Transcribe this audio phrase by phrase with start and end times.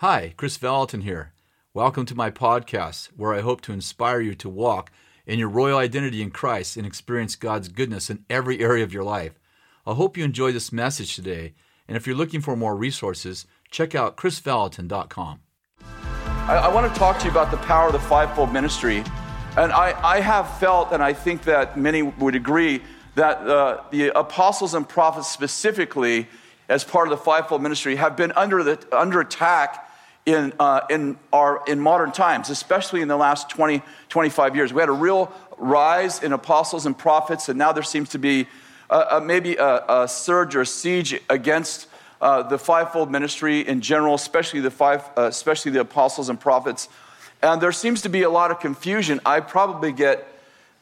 [0.00, 1.32] Hi, Kris Vallotton here.
[1.72, 4.92] Welcome to my podcast, where I hope to inspire you to walk
[5.24, 9.04] in your royal identity in Christ and experience God's goodness in every area of your
[9.04, 9.40] life.
[9.86, 11.54] I hope you enjoy this message today,
[11.88, 15.40] and if you're looking for more resources, check out krisvallotton.com.
[15.80, 19.02] I, I want to talk to you about the power of the fivefold ministry.
[19.56, 22.82] And I, I have felt, and I think that many would agree,
[23.14, 26.28] that uh, the apostles and prophets specifically,
[26.68, 29.84] as part of the fivefold ministry, have been under, the, under attack
[30.26, 34.72] in, uh, in, our, in modern times, especially in the last 20, 25 years.
[34.72, 38.46] We had a real rise in apostles and prophets, and now there seems to be
[38.90, 41.86] uh, maybe a, a, surge or a siege against
[42.20, 46.88] uh, the fivefold ministry in general, especially the, five, uh, especially the apostles and prophets.
[47.42, 49.20] And there seems to be a lot of confusion.
[49.26, 50.26] I probably get,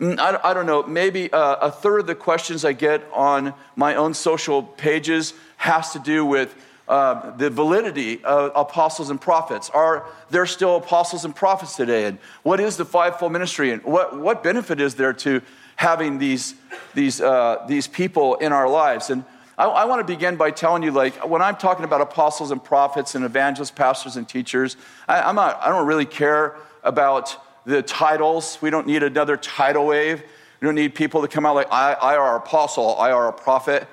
[0.00, 3.02] mm, I, I don't know, maybe a, uh, a third of the questions I get
[3.12, 6.54] on my own social pages has to do with
[6.88, 9.70] uh, the validity of apostles and prophets.
[9.70, 12.04] Are there still apostles and prophets today?
[12.04, 13.70] And what is the fivefold ministry?
[13.70, 15.40] And what, what benefit is there to
[15.76, 16.54] having these,
[16.94, 19.10] these, uh, these people in our lives?
[19.10, 19.24] And
[19.56, 22.62] I, I want to begin by telling you, like, when I'm talking about apostles and
[22.62, 24.76] prophets and evangelists, pastors, and teachers,
[25.08, 28.58] I, I'm not, I don't really care about the titles.
[28.60, 30.22] We don't need another title wave.
[30.60, 33.32] We don't need people to come out like, I, I are apostle, I are a
[33.32, 33.86] prophet.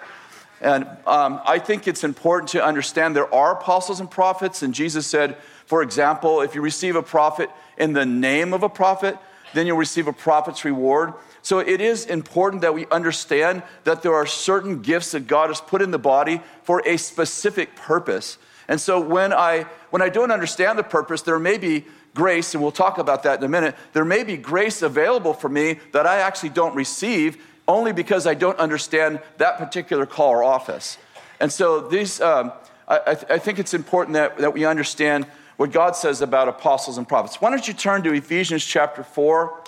[0.61, 4.61] And um, I think it's important to understand there are apostles and prophets.
[4.61, 8.69] And Jesus said, for example, if you receive a prophet in the name of a
[8.69, 9.17] prophet,
[9.53, 11.13] then you'll receive a prophet's reward.
[11.41, 15.59] So it is important that we understand that there are certain gifts that God has
[15.59, 18.37] put in the body for a specific purpose.
[18.67, 22.61] And so when I when I don't understand the purpose, there may be grace, and
[22.61, 23.75] we'll talk about that in a minute.
[23.93, 28.33] There may be grace available for me that I actually don't receive only because I
[28.33, 30.97] don't understand that particular call or office.
[31.39, 32.51] And so these, um,
[32.87, 35.25] I, I, th- I, think it's important that, that we understand
[35.57, 37.41] what God says about apostles and prophets.
[37.41, 39.63] Why don't you turn to Ephesians chapter 4,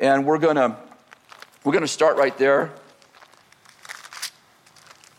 [0.00, 0.76] and we're going to
[1.64, 2.72] we're going to start right there.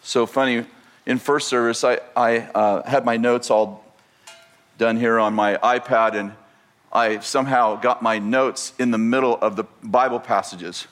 [0.03, 0.66] So funny,
[1.07, 3.84] in first service, I, I uh, had my notes all
[4.78, 6.34] done here on my iPad, and
[6.94, 10.88] I somehow got my notes in the middle of the Bible passages.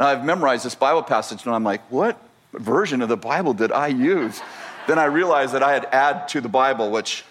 [0.00, 2.18] And I've memorized this Bible passage, and I'm like, what
[2.54, 4.40] version of the Bible did I use?
[4.86, 7.22] Then I realized that I had add to the Bible, which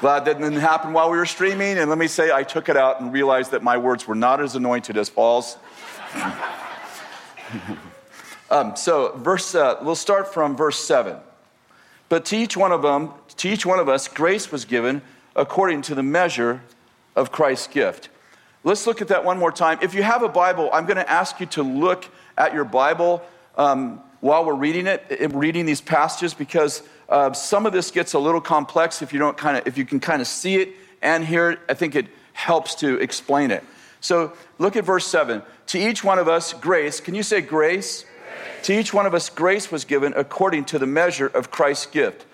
[0.00, 1.78] glad that didn't happen while we were streaming.
[1.78, 4.40] And let me say, I took it out and realized that my words were not
[4.40, 5.56] as anointed as Paul's.
[8.50, 11.16] um, so, verse, uh, we'll start from verse seven.
[12.08, 15.00] But to each one of them, to each one of us, grace was given
[15.36, 16.60] according to the measure
[17.14, 18.08] of Christ's gift.
[18.62, 19.78] Let's look at that one more time.
[19.80, 22.04] If you have a Bible, I'm going to ask you to look
[22.36, 23.22] at your Bible
[23.56, 28.12] um, while we're reading it, eh, reading these passages, because uh, some of this gets
[28.12, 30.74] a little complex if you don't kind of, if you can kind of see it
[31.00, 31.58] and hear it.
[31.70, 33.64] I think it helps to explain it.
[34.02, 35.42] So look at verse seven.
[35.68, 37.00] To each one of us, grace.
[37.00, 38.02] Can you say grace?
[38.02, 38.04] grace?
[38.64, 42.26] To each one of us, grace was given according to the measure of Christ's gift.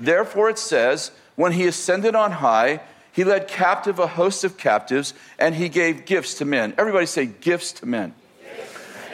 [0.00, 2.80] Therefore, it says, when he ascended on high
[3.14, 6.74] he led captive a host of captives, and he gave gifts to men.
[6.76, 8.12] Everybody say, gifts to men.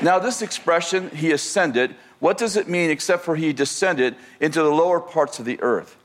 [0.00, 4.70] Now, this expression, he ascended, what does it mean except for he descended into the
[4.70, 5.98] lower parts of the earth?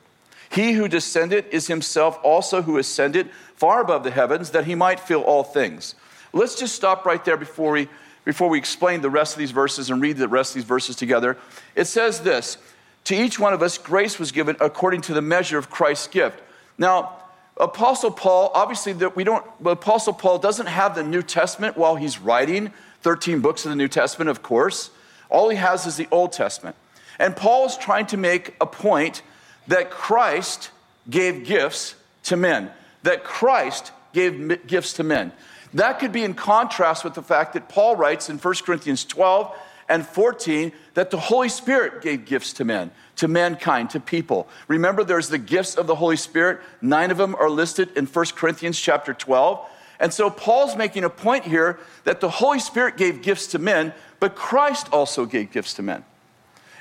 [0.50, 5.00] He who descended is himself also who ascended far above the heavens that he might
[5.00, 5.94] fill all things.
[6.34, 7.88] Let's just stop right there before we,
[8.26, 10.96] before we explain the rest of these verses and read the rest of these verses
[10.96, 11.38] together.
[11.74, 12.58] It says this
[13.04, 16.42] To each one of us, grace was given according to the measure of Christ's gift.
[16.76, 17.22] Now,
[17.58, 22.18] Apostle Paul, obviously, that we don't, Apostle Paul doesn't have the New Testament while he's
[22.18, 22.72] writing
[23.02, 24.90] 13 books of the New Testament, of course.
[25.30, 26.76] All he has is the Old Testament.
[27.18, 29.22] And Paul is trying to make a point
[29.68, 30.70] that Christ
[31.08, 31.94] gave gifts
[32.24, 32.70] to men,
[33.04, 35.32] that Christ gave gifts to men.
[35.72, 39.54] That could be in contrast with the fact that Paul writes in 1 Corinthians 12
[39.88, 44.48] and 14 that the Holy Spirit gave gifts to men, to mankind, to people.
[44.68, 46.60] Remember, there's the gifts of the Holy Spirit.
[46.80, 49.68] Nine of them are listed in 1 Corinthians chapter 12.
[49.98, 53.94] And so Paul's making a point here that the Holy Spirit gave gifts to men,
[54.20, 56.04] but Christ also gave gifts to men.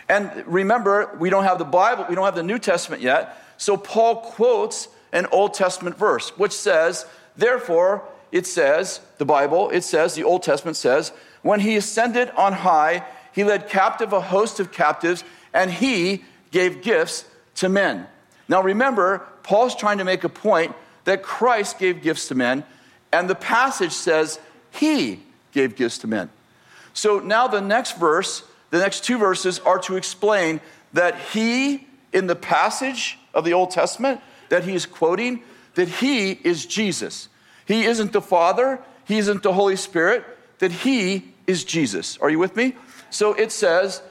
[0.09, 3.41] And remember, we don't have the Bible, we don't have the New Testament yet.
[3.57, 7.05] So Paul quotes an Old Testament verse, which says,
[7.37, 11.13] Therefore, it says, the Bible, it says, the Old Testament says,
[11.45, 16.81] when he ascended on high, he led captive a host of captives, and he gave
[16.81, 18.07] gifts to men.
[18.47, 22.63] Now remember, Paul's trying to make a point that Christ gave gifts to men,
[23.13, 24.39] and the passage says
[24.71, 25.19] he
[25.51, 26.31] gave gifts to men.
[26.95, 30.61] So now the next verse, the next two verses are to explain
[30.93, 34.19] that he in the passage of the Old Testament
[34.49, 35.43] that he is quoting
[35.75, 37.29] that he is Jesus.
[37.67, 40.25] He isn't the Father, he isn't the Holy Spirit,
[40.57, 42.17] that he is Jesus.
[42.19, 42.75] Are you with me?
[43.09, 44.01] So it says,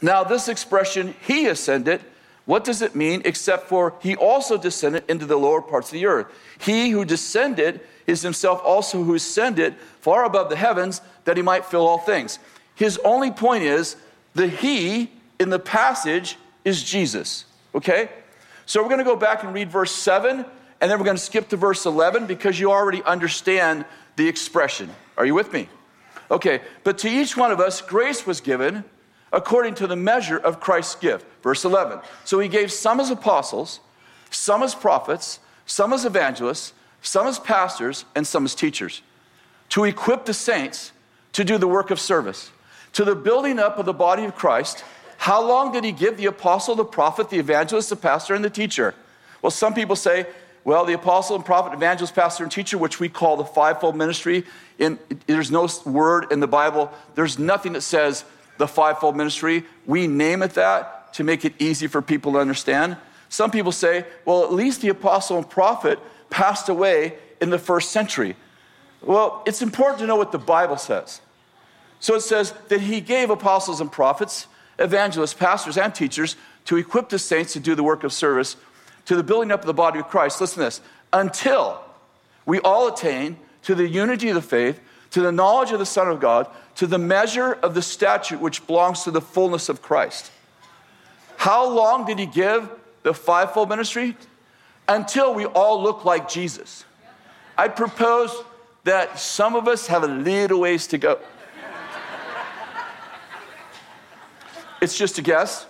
[0.00, 2.00] now this expression, he ascended,
[2.44, 6.06] what does it mean except for he also descended into the lower parts of the
[6.06, 6.26] earth?
[6.58, 11.66] He who descended is himself also who ascended far above the heavens that he might
[11.66, 12.38] fill all things.
[12.74, 13.96] His only point is
[14.34, 17.44] the he in the passage is Jesus.
[17.74, 18.08] Okay?
[18.66, 20.44] So we're going to go back and read verse 7,
[20.80, 23.84] and then we're going to skip to verse 11 because you already understand
[24.16, 24.90] the expression.
[25.16, 25.68] Are you with me?
[26.30, 28.84] Okay, but to each one of us, grace was given
[29.32, 31.26] according to the measure of Christ's gift.
[31.42, 32.00] Verse 11.
[32.24, 33.80] So he gave some as apostles,
[34.30, 36.72] some as prophets, some as evangelists,
[37.02, 39.02] some as pastors, and some as teachers,
[39.70, 40.92] to equip the saints
[41.32, 42.50] to do the work of service,
[42.94, 44.84] to the building up of the body of Christ
[45.18, 48.50] how long did he give the apostle, the prophet, the evangelist, the pastor, and the
[48.50, 48.94] teacher?
[49.42, 50.26] Well, some people say,
[50.68, 54.44] well, the apostle and prophet, evangelist, pastor, and teacher, which we call the fivefold ministry,
[54.78, 58.22] in, there's no word in the Bible, there's nothing that says
[58.58, 59.64] the fivefold ministry.
[59.86, 62.98] We name it that to make it easy for people to understand.
[63.30, 65.98] Some people say, well, at least the apostle and prophet
[66.28, 68.36] passed away in the first century.
[69.00, 71.22] Well, it's important to know what the Bible says.
[71.98, 74.46] So it says that he gave apostles and prophets
[74.78, 76.36] evangelists, pastors, and teachers
[76.66, 78.56] to equip the saints to do the work of service
[79.08, 80.38] to the building up of the body of Christ.
[80.38, 80.82] Listen to this
[81.14, 81.82] until
[82.44, 84.80] we all attain to the unity of the faith,
[85.12, 88.66] to the knowledge of the Son of God, to the measure of the statute which
[88.66, 90.30] belongs to the fullness of Christ.
[91.38, 92.68] How long did he give
[93.02, 94.14] the fivefold ministry?
[94.86, 96.84] Until we all look like Jesus.
[97.56, 98.30] I propose
[98.84, 101.18] that some of us have a little ways to go.
[104.82, 105.64] It's just a guess.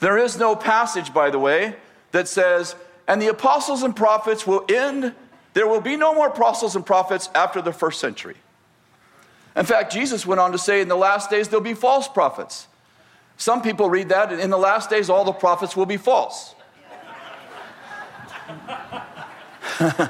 [0.00, 1.76] There is no passage, by the way,
[2.12, 2.74] that says,
[3.06, 5.14] and the apostles and prophets will end,
[5.54, 8.36] there will be no more apostles and prophets after the first century.
[9.56, 12.68] In fact, Jesus went on to say, in the last days, there'll be false prophets.
[13.36, 16.54] Some people read that, and in the last days, all the prophets will be false.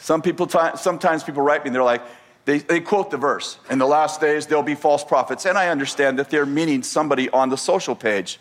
[0.00, 2.02] Some people, sometimes people write me and they're like,
[2.50, 5.46] they, they quote the verse in the last days there'll be false prophets.
[5.46, 8.40] And i understand that they're meaning somebody on the social page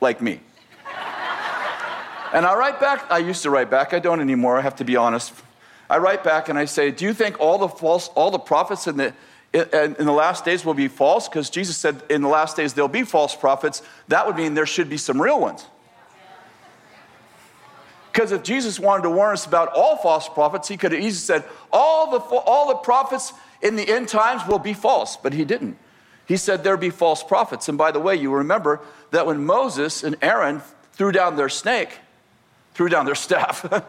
[0.00, 0.40] like me.
[2.32, 4.84] And i write back i used to write back i don't anymore i have to
[4.84, 5.32] be honest.
[5.88, 8.88] I write back and i say do you think all the false all the prophets
[8.88, 9.14] in the
[9.52, 11.28] in, in the last days will be false?
[11.28, 13.82] Because jesus said in the last days there'll be false prophets.
[14.08, 15.64] That would mean there should be some real ones.
[18.14, 21.40] Because if Jesus wanted to warn us about all false prophets, he could have easily
[21.40, 23.32] said, all the, all the prophets
[23.64, 25.16] in the end times will be false.
[25.16, 25.76] But he didn't.
[26.26, 27.68] He said there be false prophets.
[27.68, 28.80] And by the way, you remember
[29.10, 30.62] that when Moses and Aaron
[30.92, 31.98] threw down their snake,
[32.74, 33.66] threw down their staff.
[33.72, 33.82] yeah,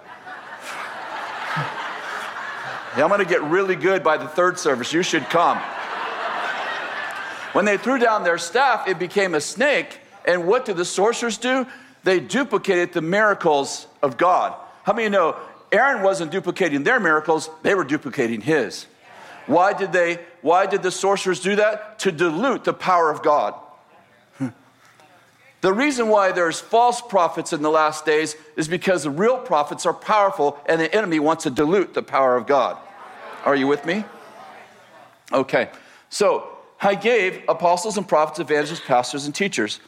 [2.98, 4.92] I'm going to get really good by the third service.
[4.92, 5.60] You should come.
[7.54, 10.00] When they threw down their staff, it became a snake.
[10.26, 11.68] And what did the sorcerers do?
[12.06, 14.56] they duplicated the miracles of God.
[14.84, 15.36] How many know
[15.72, 18.86] Aaron wasn't duplicating their miracles, they were duplicating his.
[19.48, 22.00] Why did they why did the sorcerers do that?
[22.00, 23.56] To dilute the power of God.
[25.62, 29.88] The reason why there's false prophets in the last days is because the real prophets
[29.88, 32.78] are powerful and the enemy wants to dilute the power of God.
[33.44, 34.06] Are you with me?
[35.34, 35.70] Okay.
[36.12, 36.48] So,
[36.80, 39.80] I gave apostles and prophets, evangelists, pastors, and teachers.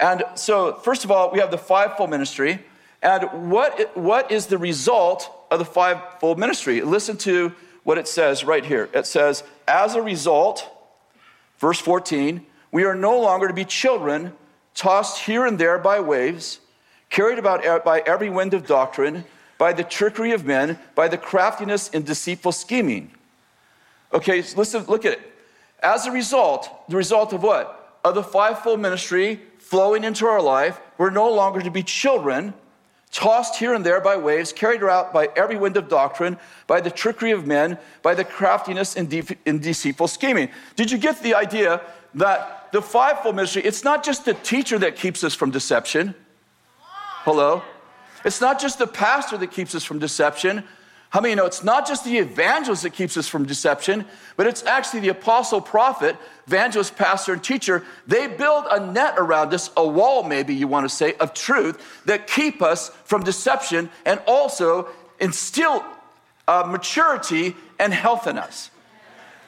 [0.00, 2.64] And so, first of all, we have the fivefold ministry.
[3.02, 6.80] And what, what is the result of the fivefold ministry?
[6.80, 7.52] Listen to
[7.88, 8.90] what it says right here.
[8.92, 10.68] It says, As a result,
[11.56, 14.34] verse 14, we are no longer to be children
[14.74, 16.60] tossed here and there by waves,
[17.08, 19.24] carried about by every wind of doctrine,
[19.56, 23.10] by the trickery of men, by the craftiness and deceitful scheming.
[24.12, 25.32] Okay, so listen, look at it.
[25.82, 27.98] As a result, the result of what?
[28.04, 30.78] Of the fivefold ministry, flowing into our life.
[30.98, 32.52] We're no longer to be children,
[33.10, 36.90] tossed here and there by waves, carried out by every wind of doctrine, by the
[36.90, 40.48] trickery of men, by the craftiness and, de- and deceitful scheming.
[40.76, 41.80] Did you get the idea
[42.14, 46.14] that the fivefold ministry, it's not just the teacher that keeps us from deception?
[47.24, 47.62] Hello?
[48.24, 50.64] It's not just the pastor that keeps us from deception.
[51.10, 54.04] How many know it's not just the evangelist that keeps us from deception,
[54.36, 57.82] but it's actually the apostle, prophet, evangelist, pastor, and teacher.
[58.06, 62.04] They build a net around us, a wall, maybe you want to say, of truth
[62.04, 64.88] that keep us from deception and also
[65.18, 65.82] instill
[66.46, 68.70] uh, maturity and health in us.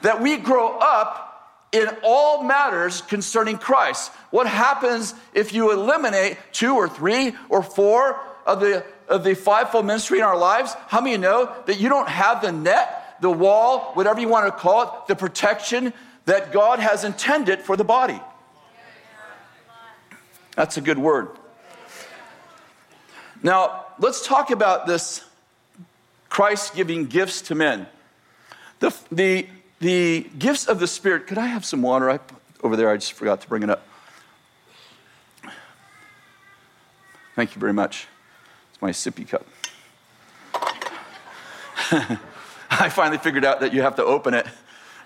[0.01, 1.31] That we grow up
[1.71, 4.11] in all matters concerning Christ.
[4.31, 9.85] What happens if you eliminate two or three or four of the, of the fivefold
[9.85, 10.73] ministry in our lives?
[10.87, 14.51] How many know that you don't have the net, the wall, whatever you want to
[14.51, 15.93] call it, the protection
[16.25, 18.19] that God has intended for the body?
[20.55, 21.29] That's a good word.
[23.43, 25.23] Now, let's talk about this
[26.29, 27.87] Christ giving gifts to men.
[28.79, 29.47] The, the,
[29.79, 32.19] the gifts of the Spirit, could I have some water I,
[32.63, 32.89] over there?
[32.89, 33.83] I just forgot to bring it up.
[37.35, 38.07] Thank you very much.
[38.81, 39.45] My sippy cup.
[42.71, 44.47] I finally figured out that you have to open it.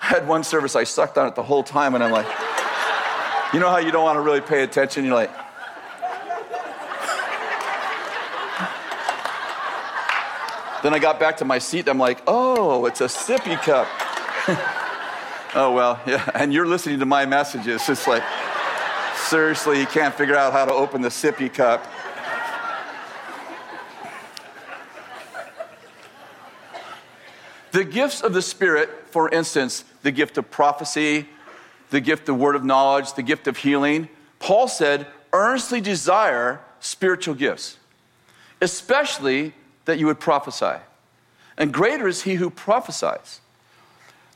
[0.02, 2.28] I had one service, I sucked on it the whole time, and I'm like,
[3.54, 5.04] you know how you don't want to really pay attention?
[5.04, 5.30] You're like,
[10.84, 11.88] Then I got back to my seat.
[11.88, 13.88] I'm like, oh, it's a sippy cup.
[15.56, 16.30] oh, well, yeah.
[16.36, 17.90] And you're listening to my messages.
[17.90, 18.22] It's like,
[19.16, 21.84] seriously, you can't figure out how to open the sippy cup.
[27.76, 31.28] The gifts of the Spirit, for instance, the gift of prophecy,
[31.90, 34.08] the gift of word of knowledge, the gift of healing,
[34.40, 37.78] Paul said, earnestly desire spiritual gifts,
[38.62, 39.54] especially
[39.84, 40.80] that you would prophesy.
[41.58, 43.42] And greater is he who prophesies.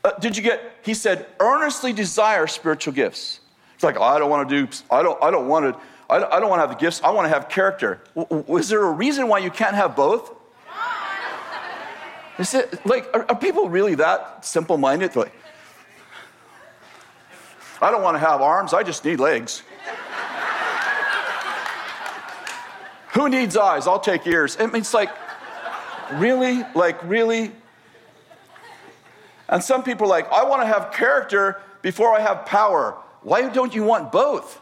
[0.04, 3.40] Uh, did you get, he said, earnestly desire spiritual gifts.
[3.74, 5.80] It's like, oh, I don't want to do, I don't, I don't want to,
[6.10, 8.02] I don't, I don't want to have the gifts, I want to have character.
[8.14, 10.30] W- is there a reason why you can't have both?
[12.40, 15.14] Is it, like, are, are people really that simple minded?
[15.14, 15.32] Like,
[17.80, 19.62] I don't want to have arms, I just need legs.
[23.12, 23.86] Who needs eyes?
[23.86, 24.56] I'll take ears.
[24.58, 25.10] I mean, it's like,
[26.12, 26.64] Really?
[26.74, 27.52] Like, really?
[29.48, 32.96] And some people are like, I want to have character before I have power.
[33.22, 34.60] Why don't you want both?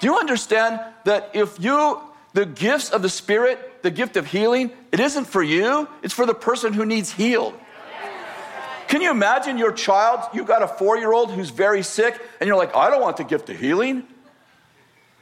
[0.00, 2.00] Do you understand that if you,
[2.32, 6.26] the gifts of the Spirit, the gift of healing, it isn't for you, it's for
[6.26, 7.54] the person who needs healed.
[8.88, 10.20] Can you imagine your child?
[10.34, 13.16] You've got a four year old who's very sick, and you're like, I don't want
[13.16, 14.04] the gift of healing.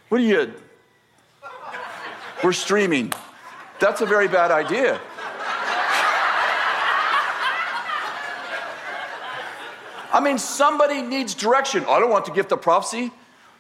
[0.09, 0.55] What are you?
[2.43, 3.13] We're streaming.
[3.79, 5.01] That's a very bad idea.
[10.13, 11.85] I mean, somebody needs direction.
[11.89, 13.13] I don't want the gift of prophecy.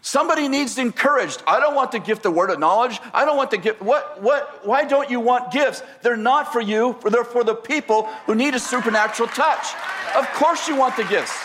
[0.02, 1.42] Somebody needs encouraged.
[1.46, 2.98] I don't want the gift of word of knowledge.
[3.12, 3.82] I don't want the gift.
[3.82, 5.82] What, what, why don't you want gifts?
[6.02, 9.74] They're not for you, they're for the people who need a supernatural touch.
[10.16, 11.38] Of course, you want the gifts.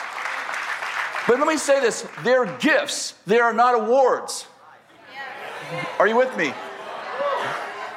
[1.28, 4.48] But let me say this they're gifts, they are not awards.
[6.00, 6.54] Are you with me?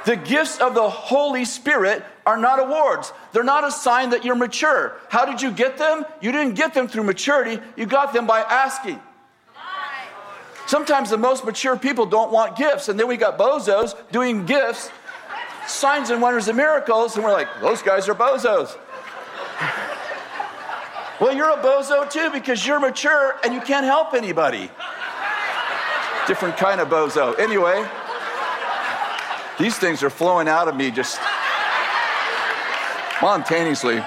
[0.06, 3.12] The gifts of the Holy Spirit are not awards.
[3.32, 4.96] They're not a sign that you're mature.
[5.10, 6.04] How did you get them?
[6.22, 9.00] You didn't get them through maturity, you got them by asking.
[10.68, 14.90] Sometimes the most mature people don't want gifts, and then we got bozos doing gifts,
[15.66, 18.76] signs and wonders and miracles, and we're like, those guys are bozos.
[21.18, 24.70] well, you're a bozo too because you're mature and you can't help anybody.
[26.26, 27.38] Different kind of bozo.
[27.38, 27.88] Anyway.
[29.58, 31.18] These things are flowing out of me just
[33.16, 34.04] spontaneously.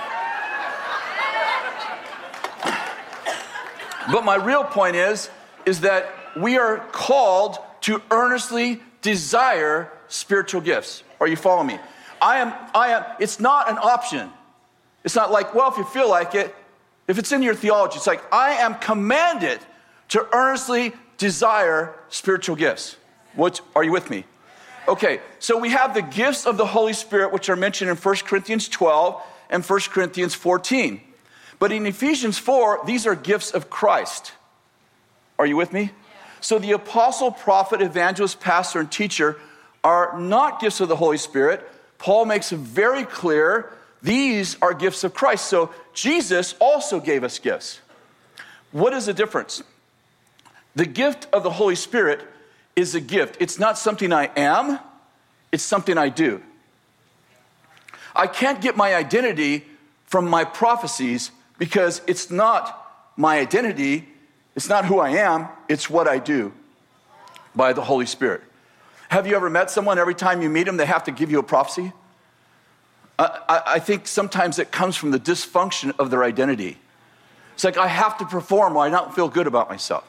[4.12, 5.32] But my real point is
[5.66, 11.04] is that we are called to earnestly desire spiritual gifts.
[11.20, 11.80] Are you following me?
[12.22, 14.30] I am I am it's not an option.
[15.04, 16.54] It's not like, well, if you feel like it,
[17.08, 19.60] if it's in your theology, it's like I am commanded
[20.10, 22.98] to earnestly desire spiritual gifts.
[23.36, 24.26] What are you with me?
[24.88, 28.16] Okay, so we have the gifts of the Holy Spirit, which are mentioned in 1
[28.26, 31.02] Corinthians 12 and 1 Corinthians 14.
[31.60, 34.34] But in Ephesians 4, these are gifts of Christ.
[35.38, 35.92] Are you with me?
[36.42, 39.38] So the apostle, prophet, evangelist, pastor, and teacher
[39.84, 41.68] are not gifts of the Holy Spirit.
[41.98, 43.72] Paul makes it very clear
[44.02, 45.46] these are gifts of Christ.
[45.46, 47.80] So Jesus also gave us gifts.
[48.72, 49.62] What is the difference?
[50.76, 52.22] The gift of the Holy Spirit
[52.76, 53.38] is a gift.
[53.40, 54.80] It's not something I am,
[55.52, 56.42] it's something I do.
[58.16, 59.66] I can't get my identity
[60.06, 62.78] from my prophecies because it's not
[63.16, 64.08] my identity,
[64.56, 66.54] it's not who I am, it's what I do
[67.56, 68.42] by the Holy Spirit.
[69.10, 71.40] Have you ever met someone, every time you meet them, they have to give you
[71.40, 71.92] a prophecy?
[73.20, 76.78] I, I think sometimes it comes from the dysfunction of their identity.
[77.54, 80.08] It's like, I have to perform or I don't feel good about myself.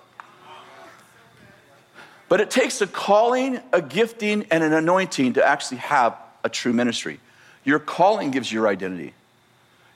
[2.28, 6.72] But it takes a calling, a gifting, and an anointing to actually have a true
[6.72, 7.20] ministry.
[7.64, 9.12] Your calling gives you your identity,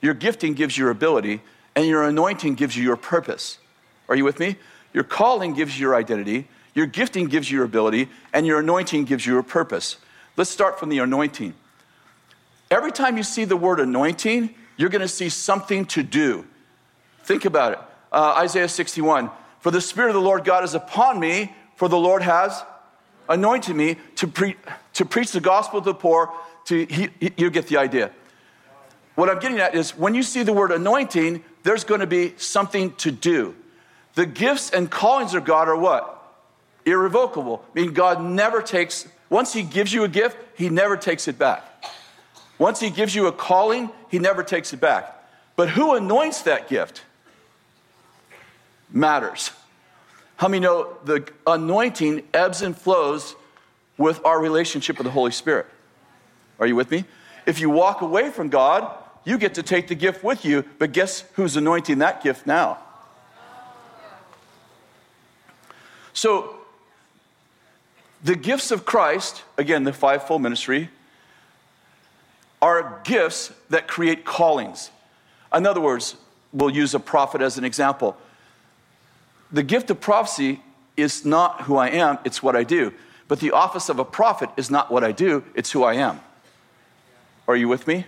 [0.01, 1.41] your gifting gives you your ability,
[1.75, 3.57] and your anointing gives you your purpose.
[4.09, 4.55] Are you with me?
[4.93, 9.05] Your calling gives you your identity, your gifting gives you your ability, and your anointing
[9.05, 9.97] gives you your purpose.
[10.35, 11.53] Let's start from the anointing.
[12.69, 16.45] Every time you see the word anointing, you're going to see something to do.
[17.23, 17.79] Think about it.
[18.11, 21.97] Uh, Isaiah 61 For the Spirit of the Lord God is upon me, for the
[21.97, 22.63] Lord has
[23.29, 24.55] anointed me to, pre-
[24.93, 26.31] to preach the gospel to the poor.
[26.65, 28.11] To, he, he, you get the idea.
[29.15, 32.33] What I'm getting at is when you see the word anointing, there's going to be
[32.37, 33.55] something to do.
[34.17, 36.33] The gifts and callings of God are what?
[36.87, 37.63] Irrevocable.
[37.75, 41.37] I mean, God never takes, once He gives you a gift, He never takes it
[41.37, 41.63] back.
[42.57, 45.23] Once He gives you a calling, He never takes it back.
[45.55, 47.03] But who anoints that gift
[48.89, 49.51] matters.
[50.37, 53.35] How many know the anointing ebbs and flows
[53.99, 55.67] with our relationship with the Holy Spirit?
[56.59, 57.05] Are you with me?
[57.45, 58.91] If you walk away from God,
[59.25, 62.79] you get to take the gift with you, but guess who's anointing that gift now?
[66.17, 66.55] So,
[68.23, 70.89] the gifts of Christ, again, the fivefold ministry,
[72.59, 74.89] are gifts that create callings.
[75.53, 76.15] In other words,
[76.51, 78.17] we'll use a prophet as an example.
[79.51, 80.59] The gift of prophecy
[80.97, 82.95] is not who I am, it's what I do.
[83.27, 86.19] But the office of a prophet is not what I do, it's who I am.
[87.47, 88.07] Are you with me?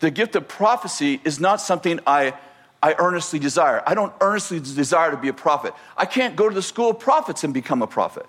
[0.00, 2.34] The gift of prophecy is not something I,
[2.82, 3.82] I earnestly desire.
[3.86, 5.74] I don't earnestly desire to be a prophet.
[5.96, 8.26] I can't go to the school of prophets and become a prophet.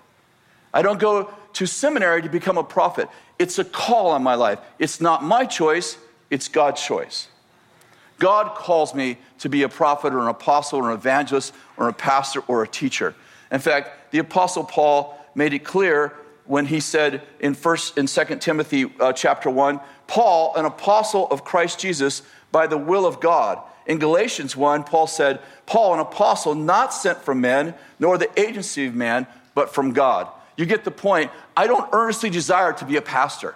[0.72, 3.08] I don't go to seminary to become a prophet.
[3.38, 4.58] It's a call on my life.
[4.78, 5.96] It's not my choice,
[6.30, 7.28] it's God's choice.
[8.18, 11.92] God calls me to be a prophet or an apostle or an evangelist or a
[11.92, 13.14] pastor or a teacher.
[13.52, 16.14] In fact, the apostle Paul made it clear
[16.44, 21.44] when he said in first in 2 Timothy uh, chapter 1, Paul, an apostle of
[21.44, 23.60] Christ Jesus by the will of God.
[23.88, 28.86] In Galatians 1, Paul said, Paul, an apostle not sent from men, nor the agency
[28.86, 30.28] of man, but from God.
[30.56, 31.30] You get the point.
[31.56, 33.54] I don't earnestly desire to be a pastor.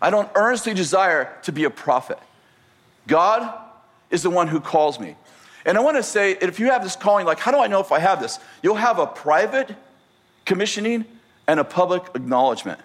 [0.00, 2.18] I don't earnestly desire to be a prophet.
[3.08, 3.52] God
[4.10, 5.16] is the one who calls me.
[5.64, 7.80] And I want to say, if you have this calling, like, how do I know
[7.80, 8.38] if I have this?
[8.62, 9.74] You'll have a private
[10.44, 11.04] commissioning
[11.48, 12.78] and a public acknowledgement.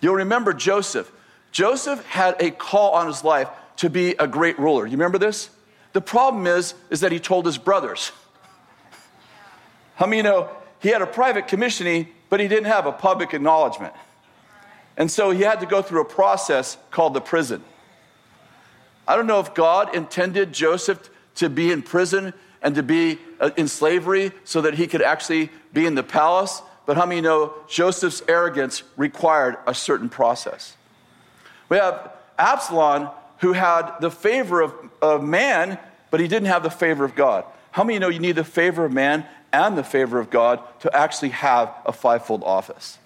[0.00, 1.10] You'll remember Joseph.
[1.50, 4.86] Joseph had a call on his life to be a great ruler.
[4.86, 5.50] You remember this?
[5.92, 8.12] The problem is, is that he told his brothers.
[9.96, 13.34] How many you know he had a private commissioning, but he didn't have a public
[13.34, 13.94] acknowledgement?
[14.96, 17.62] And so he had to go through a process called the prison.
[19.06, 23.50] I don't know if God intended Joseph to be in prison and to be uh,
[23.56, 27.54] in slavery so that he could actually be in the palace, but how many know
[27.68, 30.76] Joseph's arrogance required a certain process?
[31.68, 35.78] We have Absalom, who had the favor of, of man,
[36.10, 37.44] but he didn't have the favor of God.
[37.70, 40.94] How many know you need the favor of man and the favor of God to
[40.96, 42.98] actually have a fivefold office?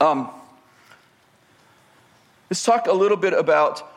[0.00, 0.30] Um,
[2.50, 3.88] Let's talk a little bit about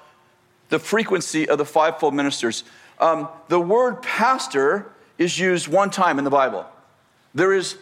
[0.70, 2.64] the frequency of the fivefold ministers.
[3.00, 6.68] Um, the word pastor is used one time in the Bible.
[7.34, 7.78] There is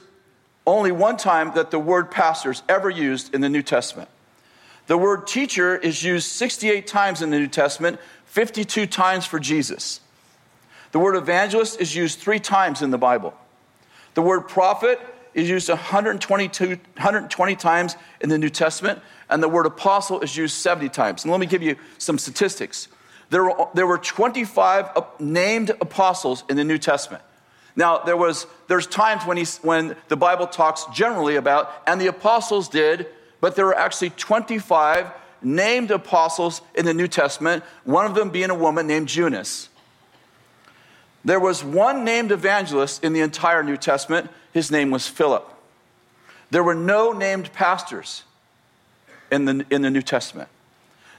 [0.65, 4.07] only one time that the word pastor is ever used in the New Testament.
[4.87, 10.01] The word teacher is used 68 times in the New Testament, 52 times for Jesus.
[10.91, 13.33] The word evangelist is used three times in the Bible.
[14.13, 14.99] The word prophet
[15.33, 20.55] is used 122, 120 times in the New Testament, and the word apostle is used
[20.55, 21.23] 70 times.
[21.23, 22.89] And let me give you some statistics.
[23.29, 24.89] There were, there were 25
[25.19, 27.23] named apostles in the New Testament.
[27.77, 32.07] Now, there was, there's times when, he, when the Bible talks generally about, and the
[32.07, 33.07] apostles did,
[33.41, 35.07] but there were actually 25
[35.41, 39.69] named apostles in the New Testament, one of them being a woman named Eunice.
[41.25, 44.29] There was one named evangelist in the entire New Testament.
[44.53, 45.47] His name was Philip.
[46.49, 48.23] There were no named pastors
[49.31, 50.49] in the, in the New Testament.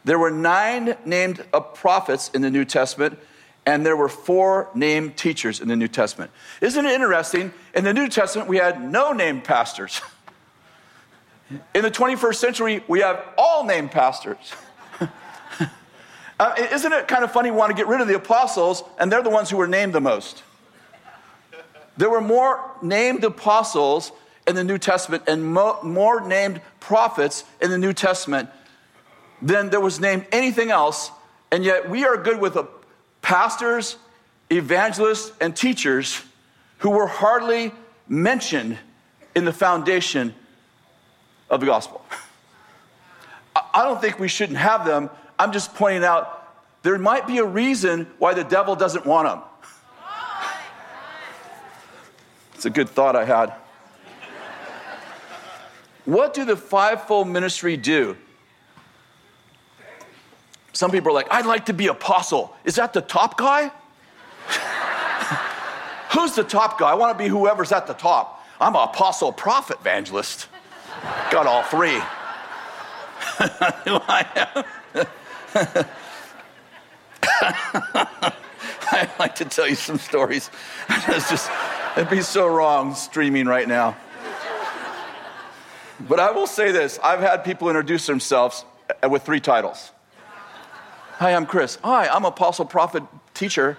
[0.04, 3.18] There were nine named uh, prophets in the New Testament,
[3.64, 6.32] and there were four named teachers in the New Testament.
[6.60, 7.52] Isn't it interesting?
[7.74, 10.00] In the New Testament, we had no named pastors.
[11.74, 14.52] In the 21st century, we have all named pastors.
[16.40, 17.50] uh, isn't it kind of funny?
[17.50, 19.92] We want to get rid of the apostles, and they're the ones who were named
[19.92, 20.42] the most.
[21.96, 24.12] There were more named apostles
[24.46, 28.48] in the New Testament and mo- more named prophets in the New Testament
[29.40, 31.10] than there was named anything else.
[31.50, 32.56] And yet we are good with
[33.20, 33.96] pastors,
[34.50, 36.22] evangelists, and teachers
[36.78, 37.72] who were hardly
[38.08, 38.78] mentioned
[39.34, 40.34] in the foundation
[41.52, 42.04] of the gospel.
[43.54, 45.10] I don't think we shouldn't have them.
[45.38, 46.38] I'm just pointing out
[46.82, 49.42] there might be a reason why the devil doesn't want them.
[52.54, 53.52] It's a good thought I had.
[56.04, 58.16] What do the fivefold ministry do?
[60.72, 62.56] Some people are like, I'd like to be apostle.
[62.64, 63.70] Is that the top guy?
[66.12, 66.90] Who's the top guy?
[66.90, 68.44] I want to be whoever's at the top.
[68.60, 70.48] I'm an apostle, prophet, evangelist.
[71.30, 72.00] Got all three.
[78.92, 80.50] I'd like to tell you some stories.
[81.06, 81.50] Just,
[81.96, 83.96] it'd be so wrong streaming right now.
[86.08, 88.64] But I will say this I've had people introduce themselves
[89.02, 89.92] uh, with three titles.
[91.18, 91.78] Hi, I'm Kris.
[91.84, 93.02] Hi, I'm apostle, prophet,
[93.34, 93.78] teacher.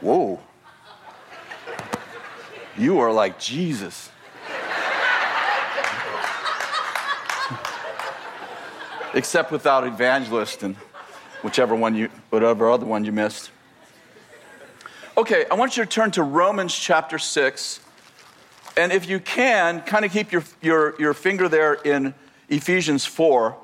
[0.00, 0.40] Whoa.
[2.76, 4.10] You are like Jesus.
[9.14, 10.76] Except without evangelist and
[11.42, 13.50] whichever one you, whatever other one you missed.
[15.16, 17.80] Okay, I want you to turn to Romans chapter 6.
[18.76, 22.14] And if you can, kind of keep your, your, your finger there in
[22.48, 23.56] Ephesians 4.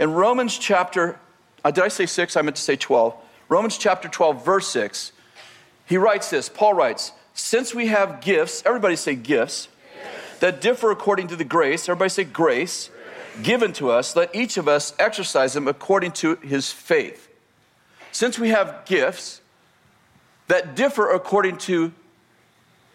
[0.00, 1.18] In Romans chapter,
[1.64, 2.36] uh, did I say 6?
[2.36, 3.14] I meant to say 12.
[3.48, 5.12] Romans chapter 12, verse 6.
[5.86, 10.38] He writes this Paul writes, Since we have gifts, everybody say gifts, yes.
[10.40, 12.90] that differ according to the grace, everybody say grace,
[13.42, 17.28] given to us, let each of us exercise them according to his faith.
[18.12, 19.40] Since we have gifts
[20.48, 21.92] that differ according to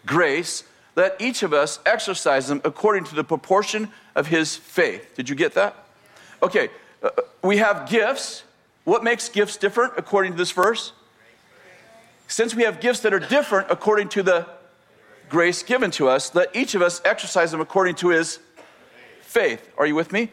[0.05, 0.63] grace,
[0.95, 5.15] let each of us exercise them according to the proportion of his faith.
[5.15, 5.75] Did you get that?
[6.43, 6.69] Okay,
[7.03, 7.09] uh,
[7.43, 8.43] we have gifts.
[8.83, 10.93] What makes gifts different according to this verse?
[12.27, 14.47] Since we have gifts that are different according to the
[15.29, 18.39] grace given to us, let each of us exercise them according to his
[19.31, 19.71] faith.
[19.77, 20.29] Are you with me?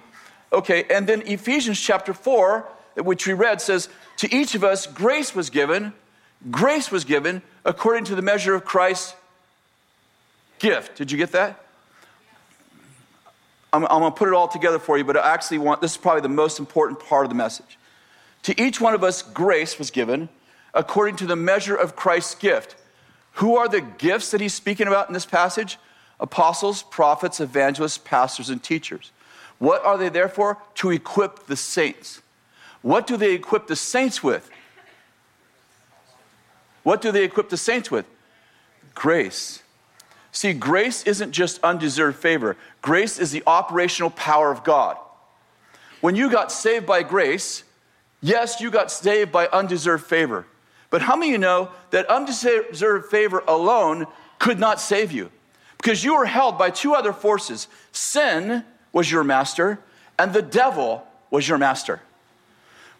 [0.53, 5.35] Okay, and then Ephesians chapter 4, which we read, says, To each of us grace
[5.35, 5.93] was given,
[6.51, 9.15] grace was given according to the measure of Christ's
[10.59, 10.97] gift.
[10.97, 11.65] Did you get that?
[13.73, 15.93] I'm, I'm going to put it all together for you, but I actually want this
[15.93, 17.79] is probably the most important part of the message.
[18.45, 20.29] To each one of us, grace was given
[20.75, 22.75] according to the measure of Christ's gift.
[23.35, 25.79] Who are the gifts that he's speaking about in this passage?
[26.21, 29.13] Apostles, prophets, evangelists, pastors, and teachers.
[29.59, 30.59] What are they there for?
[30.77, 32.23] To equip the saints.
[32.83, 34.51] What do they equip the saints with?
[36.83, 38.07] What do they equip the saints with?
[38.95, 39.63] Grace.
[40.33, 44.97] See, grace isn't just undeserved favor, grace is the operational power of God.
[46.01, 47.65] When you got saved by grace,
[48.21, 50.47] yes, you got saved by undeserved favor.
[50.91, 54.07] But how many of you know that undeserved favor alone
[54.39, 55.31] could not save you?
[55.79, 59.79] Because you were held by two other forces sin was your master,
[60.19, 62.01] and the devil was your master.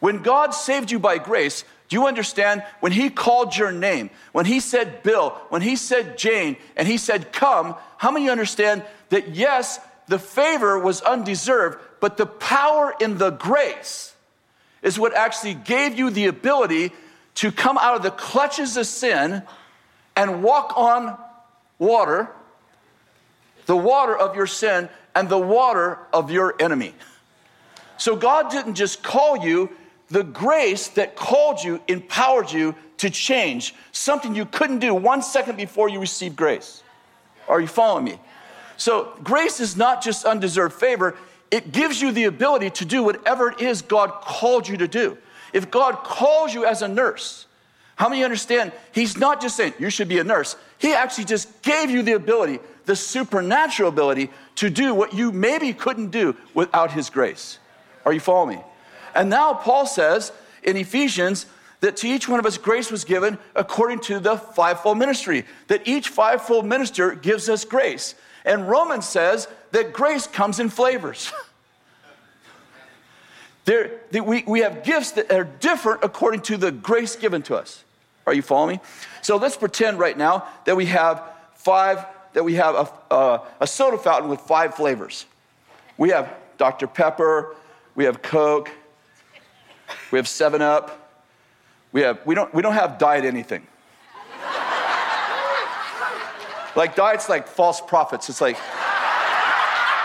[0.01, 2.63] When God saved you by grace, do you understand?
[2.81, 6.99] When He called your name, when He said Bill, when He said Jane, and He
[6.99, 13.19] said come, how many understand that yes, the favor was undeserved, but the power in
[13.19, 14.15] the grace
[14.83, 16.93] is what actually gave you the ability
[17.35, 19.43] to come out of the clutches of sin
[20.15, 21.17] and walk on
[21.79, 22.29] water,
[23.69, 26.95] the water of your sin and the water of your enemy.
[27.99, 29.71] So God didn't just call you,
[30.09, 35.57] the grace that called you empowered you to change something you couldn't do one second
[35.57, 36.83] before you received grace.
[37.47, 38.19] Are you following me?
[38.79, 41.17] So, grace is not just undeserved favor,
[41.51, 45.19] it gives you the ability to do whatever it is God called you to do.
[45.53, 47.47] If God calls you as a nurse,
[47.97, 51.61] how many understand He's not just saying you should be a nurse, He actually just
[51.63, 56.91] gave you the ability, the supernatural ability to do what you maybe couldn't do without
[56.91, 57.59] His grace.
[58.07, 58.65] Are you following me?
[59.15, 61.45] And now Paul says in Ephesians
[61.81, 65.87] that to each one of us grace was given according to the fivefold ministry, that
[65.87, 68.15] each fivefold minister gives us grace.
[68.47, 71.31] And Romans says that grace comes in flavors.
[73.65, 77.85] There, we, we have gifts that are different according to the grace given to us.
[78.27, 78.83] Are you following me?
[79.21, 81.23] So let's pretend right now that we have
[81.55, 85.27] five, that we have a, a, a soda fountain with five flavors.
[85.97, 86.87] We have Dr.
[86.87, 87.55] Pepper,
[87.95, 88.71] we have Coke,
[90.11, 91.13] we have 7 Up,
[91.93, 93.67] we, have, we, don't, we don't have diet anything.
[96.77, 98.29] like diet's like false prophets.
[98.29, 98.57] It's like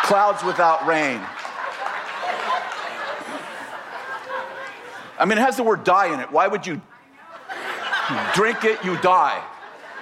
[0.03, 1.21] clouds without rain.
[5.19, 6.31] I mean, it has the word die in it.
[6.31, 6.81] Why would you
[8.33, 9.41] drink it, you die?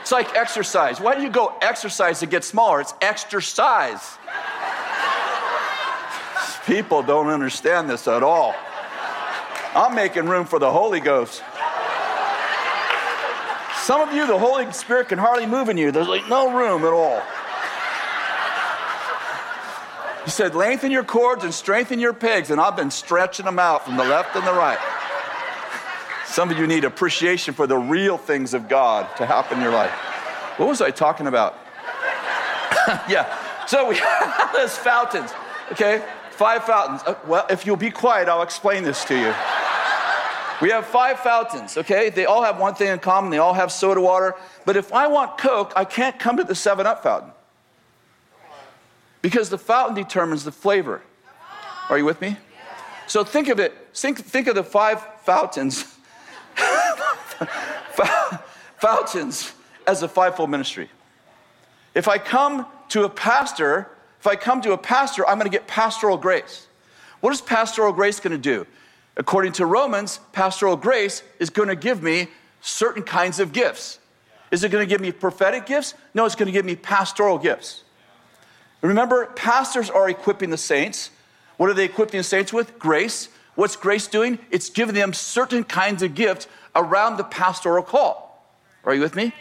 [0.02, 1.00] It's like exercise.
[1.00, 2.82] Why do you go exercise to get smaller?
[2.82, 4.18] It's exercise.
[6.66, 8.56] People don't understand this at all.
[9.74, 11.44] I'm making room for the Holy Ghost.
[13.84, 15.92] Some of you, the Holy Spirit can hardly move in you.
[15.92, 17.22] There's like no room at all.
[20.24, 22.52] He said, lengthen your cords and strengthen your pegs.
[22.52, 24.78] And I've been stretching them out from the left and the right.
[26.32, 29.74] Some of you need appreciation for the real things of God to happen in your
[29.74, 29.92] life.
[30.56, 31.58] What was I talking about?
[33.10, 33.66] yeah.
[33.68, 35.34] So we have those fountains,
[35.74, 36.02] okay?
[36.30, 37.02] Five fountains.
[37.06, 39.34] Uh, well, if you'll be quiet, I'll explain this to you.
[40.62, 42.10] We have five fountains, okay?
[42.10, 43.30] They all have one thing in common.
[43.30, 44.36] They all have soda water.
[44.66, 47.32] But if I want Coke, I can't come to the 7 Up fountain.
[49.22, 51.02] Because the fountain determines the flavor.
[51.90, 52.38] Are you with me?
[53.08, 55.91] So think of it, think, think of the five fountains,
[58.78, 59.54] fountains
[59.88, 60.90] as a fivefold ministry.
[61.94, 65.56] If I come to a pastor, if I come to a pastor, I'm going to
[65.56, 66.68] get pastoral grace.
[67.20, 68.66] What is pastoral grace going to do?
[69.18, 72.28] According to Romans, pastoral grace is going to give me
[72.62, 74.00] certain kinds of gifts.
[74.52, 75.94] Is it going to give me prophetic gifts?
[76.14, 77.84] No, it's going to give me pastoral gifts.
[78.82, 81.12] Remember, pastors are equipping the saints.
[81.58, 82.80] What are they equipping the saints with?
[82.80, 83.30] Grace.
[83.56, 84.40] What's grace doing?
[84.50, 88.46] It's giving them certain kinds of gifts around the pastoral call.
[88.84, 89.34] Are you with me?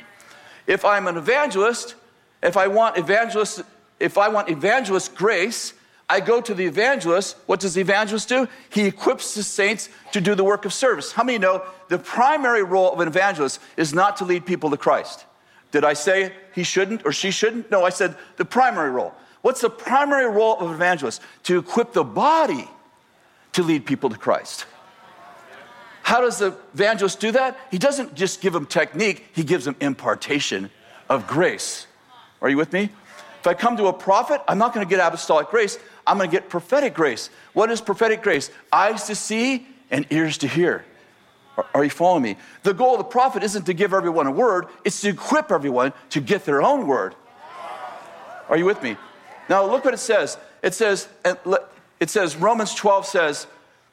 [0.66, 1.95] If I'm an evangelist,
[2.43, 3.62] if I want evangelist,
[3.99, 5.75] if I want evangelist grace,
[6.09, 7.37] I go to the evangelist.
[7.47, 8.49] What does the evangelist do?
[8.69, 11.12] He equips the saints to do the work of service.
[11.12, 14.77] How many know the primary role of an evangelist is not to lead people to
[14.77, 15.25] Christ?
[15.71, 17.71] Did I say he shouldn't or she shouldn't?
[17.71, 19.14] No, I said the primary role.
[19.43, 21.23] What's the primary role of an evangelist?
[21.45, 22.69] To equip the body
[23.53, 24.66] to lead people to Christ.
[26.03, 27.59] How does the evangelist do that?
[27.71, 30.71] He doesn't just give them technique, he gives them impartation
[31.09, 31.87] of grace.
[32.41, 32.91] Are you with me?
[33.41, 36.29] If I come to a prophet, I'm not going to get apostolic grace, I'm going
[36.29, 37.31] to get prophetic grace.
[37.53, 38.51] What is prophetic grace?
[38.73, 40.85] Eyes to see and ears to hear.
[41.75, 42.37] Are you following me?
[42.63, 45.93] The goal of the prophet isn't to give everyone a word, it's to equip everyone
[46.11, 47.15] to get their own word.
[48.49, 48.97] Are you with me?
[49.49, 50.39] Now look what it says.
[50.63, 51.09] It says,
[51.99, 53.47] it says Romans 12 says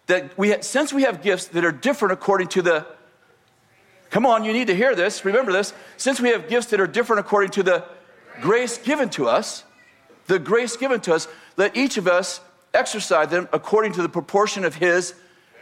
[0.07, 2.85] that we, since we have gifts that are different according to the,
[4.09, 5.73] come on, you need to hear this, remember this.
[5.97, 7.85] Since we have gifts that are different according to the
[8.41, 9.63] grace given to us,
[10.27, 12.41] the grace given to us, let each of us
[12.73, 15.13] exercise them according to the proportion of his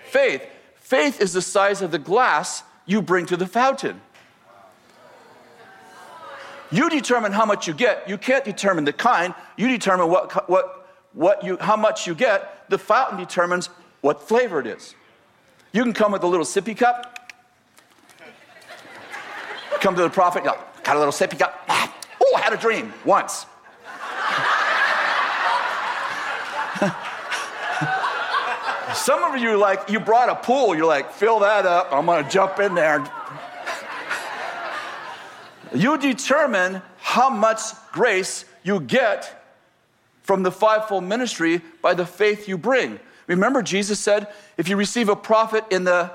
[0.10, 0.44] faith.
[0.76, 4.02] Faith is the size of the glass you bring to the fountain.
[6.72, 8.08] You determine how much you get.
[8.10, 9.34] You can't determine the kind.
[9.56, 12.70] You determine what, what, what you, how much you get.
[12.70, 13.70] The fountain determines
[14.06, 14.94] what flavor it is.
[15.72, 17.34] You can come with a little sippy cup.
[19.82, 21.60] Come to the prophet, go, got a little sippy cup.
[21.68, 23.48] oh, I had a dream once.
[28.96, 32.30] Some of you like you brought a pool, you're like, fill that up, I'm gonna
[32.30, 33.04] jump in there.
[35.74, 37.60] You determine how much
[37.92, 39.44] grace you get
[40.22, 43.00] from the fivefold ministry by the faith you bring.
[43.28, 46.12] Remember, Jesus said, if you receive a prophet in the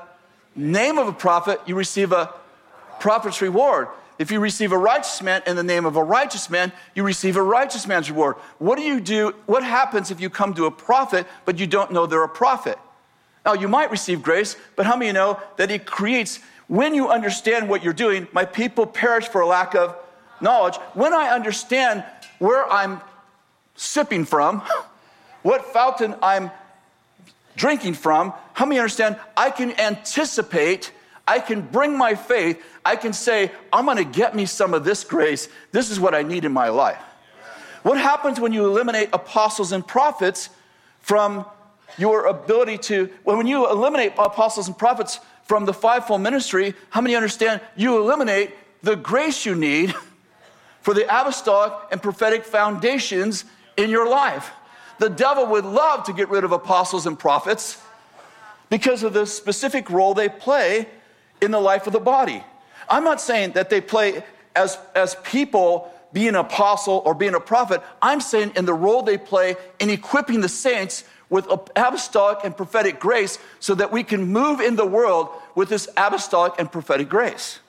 [0.55, 2.33] name of a prophet, you receive a
[3.01, 3.89] prophet's reward.
[4.19, 7.37] If you receive a righteous man in the name of a righteous man, you receive
[7.37, 8.37] a righteous man's reward.
[8.59, 9.35] What do you do?
[9.47, 12.79] What happens if you come to a prophet, but you don't know they're a prophet?
[13.47, 17.69] Now, you might receive grace, but how many know that it creates when you understand
[17.69, 19.97] what you're doing, my people perish for a lack of
[20.41, 20.77] knowledge.
[20.95, 22.05] When I understand
[22.39, 23.01] where I'm
[23.75, 24.63] sipping from,
[25.43, 26.53] what fountain I'm
[27.61, 30.93] drinking from, how many understand I can anticipate,
[31.29, 35.05] I can bring my faith, I can say, I'm gonna get me some of this
[35.05, 35.47] grace.
[35.71, 37.03] This is what I need in my life.
[37.83, 40.49] What happens when you eliminate apostles and prophets
[41.01, 41.45] from
[41.99, 47.15] your ability to, when you eliminate apostles and prophets from the fivefold ministry, how many
[47.15, 49.95] understand you eliminate the grace you need
[50.81, 53.45] for the apostolic and prophetic foundations
[53.77, 54.51] in your life?
[55.01, 57.81] The devil would love to get rid of apostles and prophets
[58.69, 60.89] because of the specific role they play
[61.41, 62.45] in the life of the body.
[62.87, 64.23] I'm not saying that they play
[64.55, 67.81] as, as people being an apostle or being a prophet.
[68.03, 73.01] I'm saying in the role they play in equipping the saints with apostolic and prophetic
[73.01, 77.61] grace so that we can move in the world with this apostolic and prophetic grace.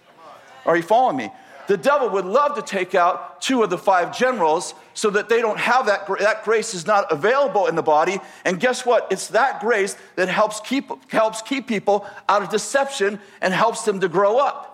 [0.66, 1.32] Are you following me?
[1.68, 5.42] The devil would love to take out two of the five generals so that they
[5.42, 8.20] don't have that, that grace is not available in the body.
[8.46, 9.08] And guess what?
[9.12, 14.00] It's that grace that helps keep, helps keep people out of deception and helps them
[14.02, 14.68] to grow up.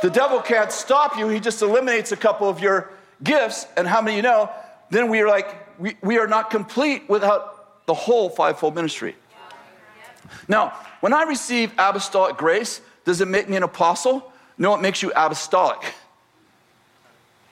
[0.00, 3.66] The devil can't stop you, he just eliminates a couple of your gifts.
[3.76, 4.50] And how many you know?
[4.90, 9.16] Then we are like, we, we are not complete without the whole fivefold ministry.
[10.46, 14.32] Now, when I receive apostolic grace, does it make me an apostle?
[14.56, 15.94] No, it makes you apostolic.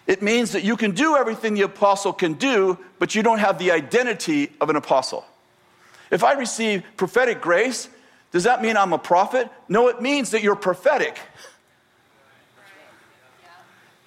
[0.06, 3.58] It means that you can do everything the apostle can do, but you don't have
[3.58, 5.24] the identity of an apostle.
[6.10, 7.88] If I receive prophetic grace,
[8.30, 9.50] does that mean I'm a prophet?
[9.68, 11.18] No, it means that you're prophetic.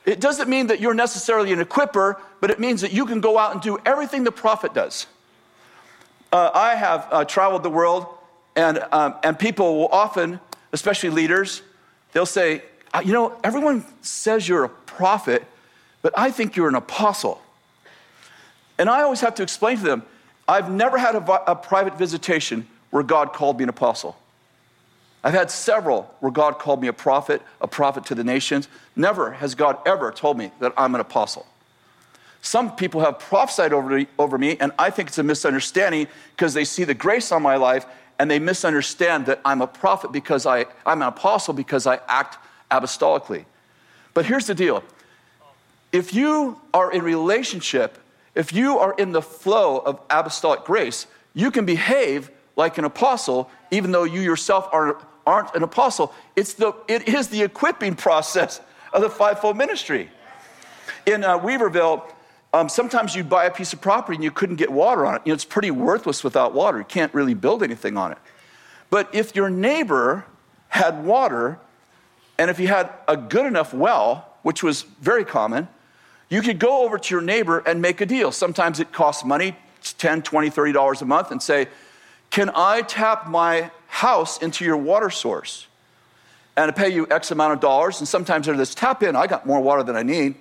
[0.05, 3.37] It doesn't mean that you're necessarily an equiper, but it means that you can go
[3.37, 5.07] out and do everything the prophet does.
[6.31, 8.07] Uh, I have uh, traveled the world,
[8.55, 10.39] and, um, and people will often,
[10.71, 11.61] especially leaders,
[12.13, 15.43] they'll say, uh, You know, everyone says you're a prophet,
[16.01, 17.41] but I think you're an apostle.
[18.77, 20.03] And I always have to explain to them,
[20.47, 24.17] I've never had a, a private visitation where God called me an apostle.
[25.23, 28.67] I've had several where God called me a prophet, a prophet to the nations.
[28.95, 31.45] Never has God ever told me that I'm an apostle.
[32.41, 36.63] Some people have prophesied over over me, and I think it's a misunderstanding because they
[36.63, 37.85] see the grace on my life
[38.19, 42.37] and they misunderstand that I'm a prophet because I, I'm an apostle because I act
[42.69, 43.45] apostolically.
[44.13, 44.83] But here's the deal
[45.91, 47.97] if you are in relationship,
[48.35, 53.49] if you are in the flow of apostolic grace, you can behave like an apostle,
[53.71, 56.13] even though you yourself are, aren't an apostle.
[56.35, 58.59] It's the, it is the equipping process
[58.91, 60.11] of the fivefold ministry.
[61.05, 62.03] In uh, Weaverville,
[62.53, 65.21] um, sometimes you'd buy a piece of property and you couldn't get water on it.
[65.25, 66.79] You know, it's pretty worthless without water.
[66.79, 68.17] You can't really build anything on it.
[68.89, 70.25] But if your neighbor
[70.69, 71.59] had water,
[72.39, 75.67] and if you had a good enough well, which was very common,
[76.29, 78.31] you could go over to your neighbor and make a deal.
[78.31, 81.67] Sometimes it costs money, it's 10, 20, 30 dollars a month, and say,
[82.31, 85.67] Can I tap my house into your water source?
[86.57, 87.99] And I pay you X amount of dollars.
[87.99, 90.35] And sometimes there's this tap in, I got more water than I need.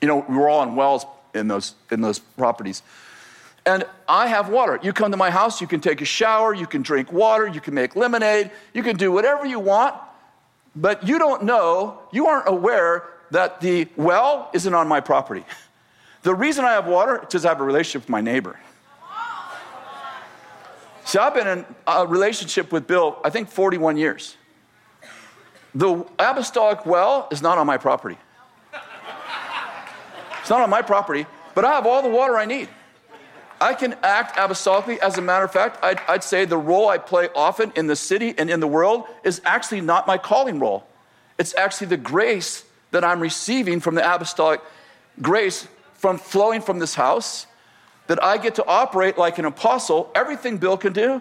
[0.00, 2.82] You know, we were all in wells in those, in those properties.
[3.64, 4.78] And I have water.
[4.82, 7.60] You come to my house, you can take a shower, you can drink water, you
[7.60, 9.94] can make lemonade, you can do whatever you want,
[10.76, 15.44] but you don't know, you aren't aware that the well isn't on my property.
[16.22, 18.58] The reason I have water is because I have a relationship with my neighbor.
[21.04, 24.36] See, I've been in a relationship with Bill, I think 41 years.
[25.72, 28.18] The apostolic well is not on my property.
[30.46, 32.68] It's not on my property, but I have all the water I need.
[33.60, 34.96] I can act apostolically.
[34.98, 37.96] As a matter of fact, I'd, I'd, say the role I play often in the
[37.96, 40.86] city and in the world is actually not my calling role.
[41.36, 44.60] It's actually the grace that I'm receiving from the apostolic
[45.20, 47.48] grace from flowing from this house
[48.06, 50.12] that I get to operate like an apostle.
[50.14, 51.20] Everything Bill can do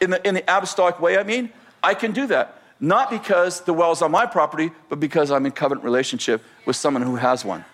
[0.00, 1.52] in the, in the apostolic way, I mean,
[1.84, 2.60] I can do that.
[2.80, 7.04] Not because the well's on my property, but because I'm in covenant relationship with someone
[7.04, 7.64] who has one.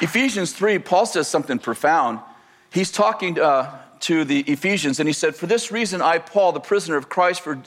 [0.00, 2.20] Ephesians 3, Paul says something profound.
[2.72, 6.60] He's talking uh, to the Ephesians and he said, For this reason, I, Paul, the
[6.60, 7.60] prisoner of Christ, for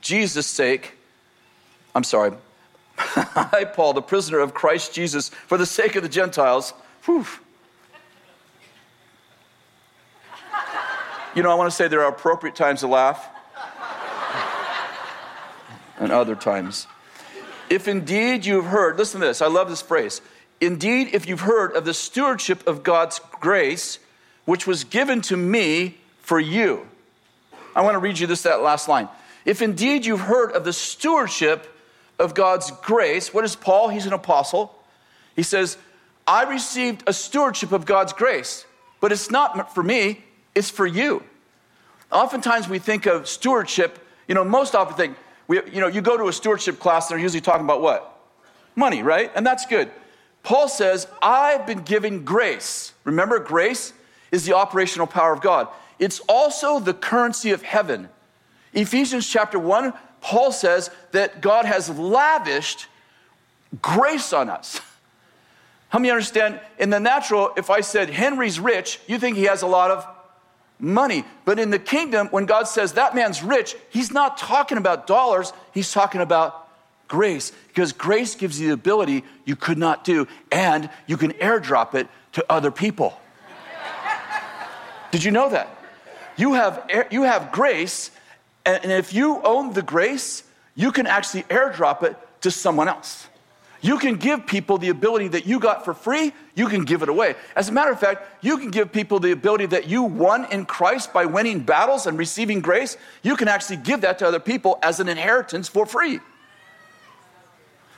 [0.00, 0.94] Jesus' sake,
[1.94, 2.32] I'm sorry,
[2.98, 6.74] I, Paul, the prisoner of Christ Jesus, for the sake of the Gentiles,
[7.04, 7.26] whew.
[11.34, 13.28] You know, I want to say there are appropriate times to laugh
[15.98, 16.86] and other times.
[17.70, 20.20] If indeed you've heard, listen to this, I love this phrase.
[20.60, 23.98] Indeed, if you've heard of the stewardship of God's grace,
[24.44, 26.86] which was given to me for you.
[27.76, 29.08] I want to read you this that last line.
[29.44, 31.66] If indeed you've heard of the stewardship
[32.18, 33.88] of God's grace, what is Paul?
[33.88, 34.74] He's an apostle.
[35.36, 35.78] He says,
[36.26, 38.66] I received a stewardship of God's grace,
[39.00, 41.22] but it's not for me, it's for you.
[42.10, 45.16] Oftentimes we think of stewardship, you know, most often think,
[45.46, 48.18] we, you know, you go to a stewardship class, and they're usually talking about what?
[48.74, 49.30] Money, right?
[49.34, 49.90] And that's good.
[50.42, 52.92] Paul says, I've been given grace.
[53.04, 53.92] Remember, grace
[54.30, 55.68] is the operational power of God.
[55.98, 58.08] It's also the currency of heaven.
[58.72, 62.86] Ephesians chapter 1, Paul says that God has lavished
[63.82, 64.80] grace on us.
[65.88, 66.60] How many understand?
[66.78, 70.06] In the natural, if I said Henry's rich, you think he has a lot of
[70.78, 71.24] money.
[71.44, 75.52] But in the kingdom, when God says that man's rich, he's not talking about dollars,
[75.72, 76.67] he's talking about
[77.08, 81.94] grace because grace gives you the ability you could not do, and you can airdrop
[81.94, 83.18] it to other people.
[85.10, 85.68] Did you know that?
[86.36, 88.10] You have, you have grace,
[88.64, 90.44] and if you own the grace,
[90.74, 93.26] you can actually airdrop it to someone else.
[93.80, 97.08] You can give people the ability that you got for free, you can give it
[97.08, 97.36] away.
[97.54, 100.66] As a matter of fact, you can give people the ability that you won in
[100.66, 102.96] Christ by winning battles and receiving grace.
[103.22, 106.18] You can actually give that to other people as an inheritance for free.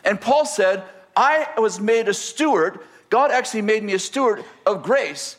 [0.04, 0.82] And Paul said,
[1.16, 2.80] I was made a steward.
[3.10, 5.36] God actually made me a steward of grace,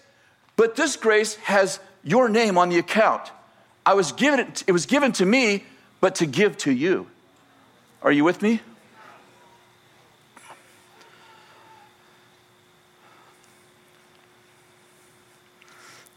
[0.56, 3.32] but this grace has your name on the account.
[3.86, 5.64] I was given it, it was given to me,
[6.00, 7.08] but to give to you.
[8.04, 8.62] Are you with me?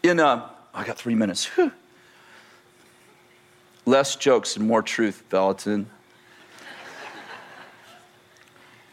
[0.02, 1.46] In uh, I got three minutes.
[1.46, 1.72] Whew.
[3.86, 5.86] Less jokes and more truth, Vallotton.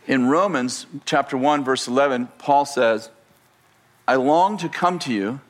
[0.07, 3.09] In Romans chapter 1, verse 11, Paul says,
[4.07, 5.41] I long to come to you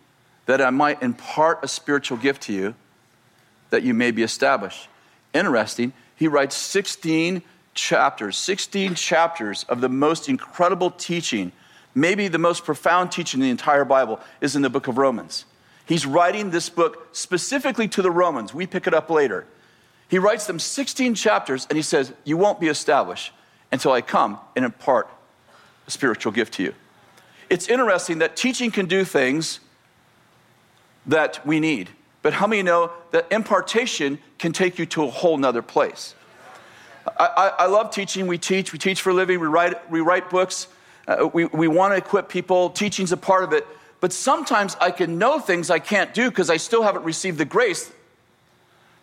[0.46, 2.76] that I might impart a spiritual gift to you
[3.70, 4.90] that you may be established.
[5.34, 7.42] Interesting, he writes 16
[7.74, 11.54] chapters, 16 chapters of the most incredible teaching,
[11.96, 15.46] maybe the most profound teaching in the entire Bible, is in the book of Romans.
[15.86, 18.54] He's writing this book specifically to the Romans.
[18.54, 19.46] We pick it up later.
[20.10, 23.32] He writes them 16 chapters and he says, You won't be established
[23.72, 25.10] until I come and impart
[25.88, 26.74] a spiritual gift to you.
[27.50, 29.60] It's interesting that teaching can do things
[31.06, 31.90] that we need,
[32.22, 36.16] but how many know that impartation can take you to a whole nother place?
[37.18, 38.28] I, I, I love teaching.
[38.28, 40.68] We teach, we teach for a living, we write, we write books,
[41.08, 42.70] uh, we, we want to equip people.
[42.70, 43.66] Teaching's a part of it.
[44.00, 47.46] But sometimes I can know things I can't do because I still haven't received the
[47.46, 47.92] grace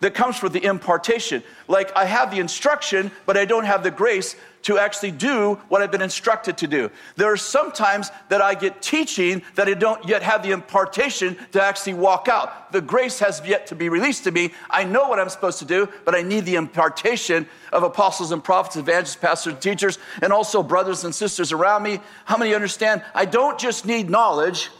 [0.00, 1.42] that comes with the impartation.
[1.66, 5.82] Like I have the instruction, but I don't have the grace to actually do what
[5.82, 6.90] I've been instructed to do.
[7.16, 11.36] There are some times that I get teaching that I don't yet have the impartation
[11.52, 12.72] to actually walk out.
[12.72, 14.52] The grace has yet to be released to me.
[14.68, 18.42] I know what I'm supposed to do, but I need the impartation of apostles and
[18.42, 22.00] prophets, evangelists, pastors, teachers, and also brothers and sisters around me.
[22.24, 23.02] How many understand?
[23.14, 24.70] I don't just need knowledge,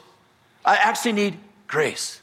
[0.64, 2.21] I actually need grace.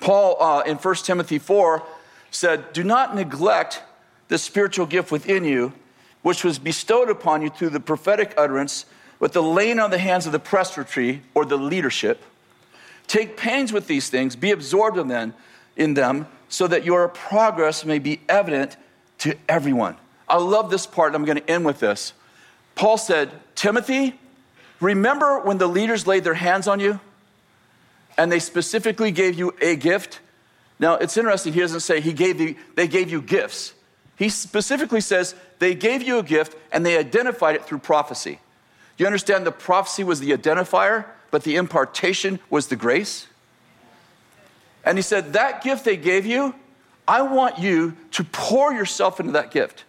[0.00, 1.82] Paul uh, in 1 Timothy 4
[2.30, 3.82] said, Do not neglect
[4.28, 5.72] the spiritual gift within you,
[6.22, 8.84] which was bestowed upon you through the prophetic utterance
[9.18, 12.22] with the laying on the hands of the presbytery or the leadership.
[13.06, 15.34] Take pains with these things, be absorbed in them,
[15.76, 18.76] in them, so that your progress may be evident
[19.18, 19.96] to everyone.
[20.28, 22.12] I love this part, and I'm going to end with this.
[22.74, 24.18] Paul said, Timothy,
[24.80, 27.00] remember when the leaders laid their hands on you
[28.18, 30.20] and they specifically gave you a gift?
[30.78, 33.72] Now, it's interesting, he doesn't say he gave you, they gave you gifts.
[34.16, 38.40] He specifically says they gave you a gift and they identified it through prophecy.
[38.96, 43.28] You understand the prophecy was the identifier, but the impartation was the grace?
[44.84, 46.54] And he said, That gift they gave you,
[47.06, 49.84] I want you to pour yourself into that gift.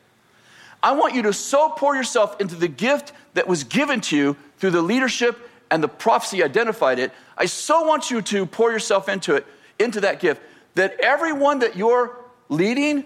[0.82, 4.38] I want you to so pour yourself into the gift that was given to you
[4.58, 7.12] through the leadership and the prophecy identified it.
[7.38, 9.46] I so want you to pour yourself into it,
[9.78, 10.42] into that gift,
[10.76, 12.16] that everyone that you're
[12.50, 13.06] leading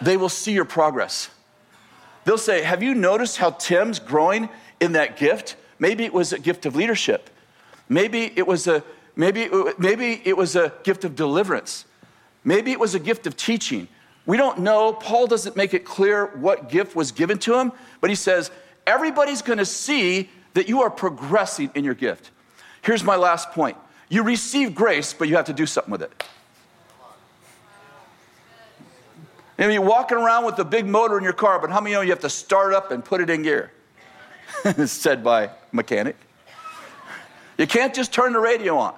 [0.00, 1.30] they will see your progress.
[2.24, 4.48] They'll say, Have you noticed how Tim's growing
[4.80, 5.56] in that gift?
[5.78, 7.30] Maybe it was a gift of leadership.
[7.88, 8.82] Maybe it was a
[9.16, 9.48] maybe
[9.78, 11.84] maybe it was a gift of deliverance.
[12.44, 13.88] Maybe it was a gift of teaching.
[14.26, 14.92] We don't know.
[14.92, 18.50] Paul doesn't make it clear what gift was given to him, but he says
[18.86, 22.30] everybody's going to see that you are progressing in your gift.
[22.82, 23.76] Here's my last point.
[24.08, 26.24] You receive grace, but you have to do something with it.
[29.58, 31.94] You know, you're walking around with a big motor in your car, but how many
[31.94, 33.72] know you have to start up and put it in gear?
[34.86, 36.16] said by mechanic.
[37.58, 38.94] You can't just turn the radio on.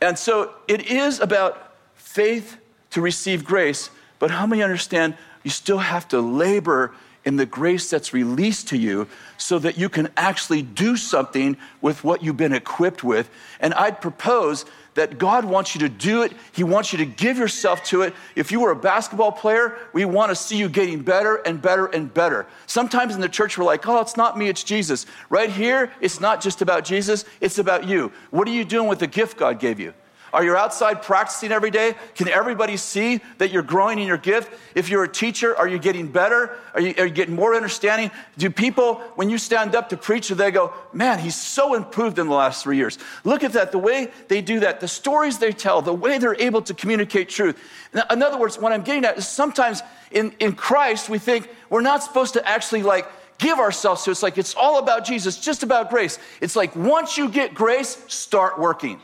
[0.00, 2.56] And so it is about faith
[2.90, 6.92] to receive grace, but how many understand you still have to labor
[7.24, 9.08] in the grace that's released to you
[9.38, 13.30] so that you can actually do something with what you've been equipped with?
[13.60, 14.64] And I'd propose
[14.94, 16.32] that God wants you to do it.
[16.52, 18.14] He wants you to give yourself to it.
[18.36, 21.86] If you were a basketball player, we want to see you getting better and better
[21.86, 22.46] and better.
[22.66, 25.06] Sometimes in the church, we're like, oh, it's not me, it's Jesus.
[25.30, 28.12] Right here, it's not just about Jesus, it's about you.
[28.30, 29.94] What are you doing with the gift God gave you?
[30.32, 31.94] Are you outside practicing every day?
[32.14, 34.50] Can everybody see that you're growing in your gift?
[34.74, 36.56] If you're a teacher, are you getting better?
[36.72, 38.10] Are you, are you getting more understanding?
[38.38, 42.28] Do people, when you stand up to preach, they go, man, he's so improved in
[42.28, 42.98] the last three years?
[43.24, 46.40] Look at that, the way they do that, the stories they tell, the way they're
[46.40, 47.58] able to communicate truth.
[47.92, 51.82] In other words, what I'm getting at is sometimes in, in Christ, we think we're
[51.82, 53.06] not supposed to actually like
[53.36, 54.10] give ourselves to.
[54.10, 56.18] It's like it's all about Jesus, just about grace.
[56.40, 58.98] It's like once you get grace, start working.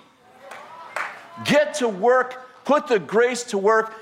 [1.45, 3.93] Get to work, put the grace to work,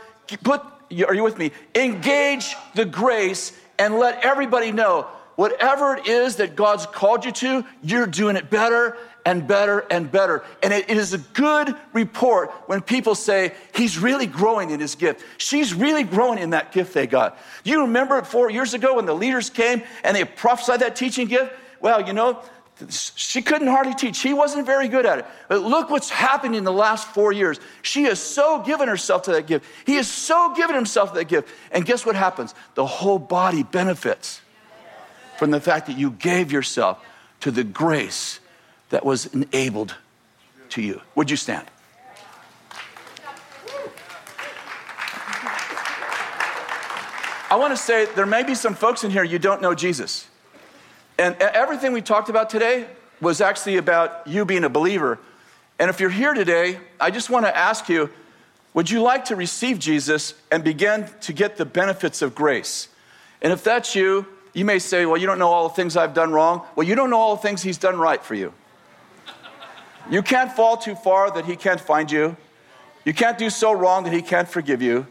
[0.42, 0.62] put,
[1.06, 1.52] are you with me?
[1.74, 5.06] Engage the grace and let everybody know
[5.36, 10.10] whatever it is that God's called you to, you're doing it better and better and
[10.10, 10.44] better.
[10.62, 15.22] And it is a good report when people say, He's really growing in his gift.
[15.38, 17.38] She's really growing in that gift they got.
[17.64, 21.28] Do you remember four years ago when the leaders came and they prophesied that teaching
[21.28, 21.52] gift?
[21.80, 22.42] Well, you know,
[22.90, 24.16] she couldn't hardly teach.
[24.16, 25.26] She wasn't very good at it.
[25.48, 27.58] But look what's happened in the last four years.
[27.80, 29.64] She has so given herself to that gift.
[29.86, 31.48] He has so given himself to that gift.
[31.72, 32.54] And guess what happens?
[32.74, 34.42] The whole body benefits
[35.38, 37.02] from the fact that you gave yourself
[37.40, 38.40] to the grace
[38.90, 39.94] that was enabled
[40.70, 41.00] to you.
[41.14, 41.66] Would you stand?
[47.48, 50.26] I want to say there may be some folks in here you don't know Jesus.
[51.18, 52.86] And everything we talked about today
[53.20, 55.18] was actually about you being a believer.
[55.78, 58.10] And if you're here today, I just want to ask you
[58.74, 62.88] would you like to receive Jesus and begin to get the benefits of grace?
[63.40, 66.12] And if that's you, you may say, Well, you don't know all the things I've
[66.12, 66.62] done wrong.
[66.76, 68.52] Well, you don't know all the things He's done right for you.
[70.10, 72.36] You can't fall too far that He can't find you.
[73.06, 75.06] You can't do so wrong that He can't forgive you.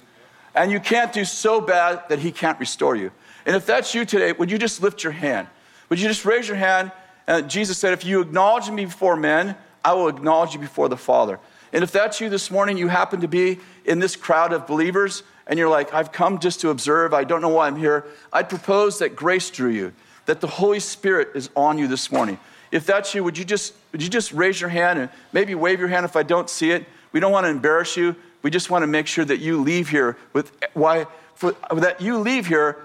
[0.54, 3.12] And you can't do so bad that He can't restore you.
[3.48, 5.48] And if that's you today, would you just lift your hand?
[5.90, 6.92] Would you just raise your hand?
[7.28, 10.98] And Jesus said, If you acknowledge me before men, I will acknowledge you before the
[10.98, 11.40] Father.
[11.74, 15.24] And if that's you this morning, you happen to be in this crowd of believers,
[15.46, 18.50] and you're like, I've come just to observe, I don't know why I'm here, I'd
[18.50, 19.94] propose that grace drew you,
[20.26, 22.40] that the Holy Spirit is on you this morning.
[22.72, 25.80] If that's you, would you just, would you just raise your hand and maybe wave
[25.80, 26.86] your hand if I don't see it?
[27.12, 28.16] We don't want to embarrass you.
[28.42, 32.18] We just want to make sure that you leave here with why, for, that you
[32.18, 32.78] leave here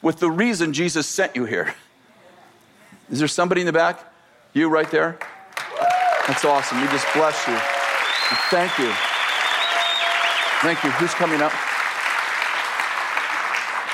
[0.00, 1.74] with the reason Jesus sent you here.
[3.12, 4.10] Is there somebody in the back?
[4.54, 5.18] You right there?
[6.26, 6.80] That's awesome.
[6.80, 7.54] We just bless you.
[8.48, 8.90] Thank you.
[10.62, 10.90] Thank you.
[10.92, 11.52] Who's coming up?